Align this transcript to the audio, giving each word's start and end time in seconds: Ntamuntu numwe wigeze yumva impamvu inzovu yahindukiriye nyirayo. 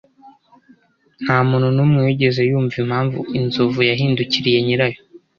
Ntamuntu 1.23 1.67
numwe 1.75 1.99
wigeze 2.07 2.41
yumva 2.49 2.75
impamvu 2.83 3.19
inzovu 3.39 3.79
yahindukiriye 3.89 4.57
nyirayo. 4.65 4.99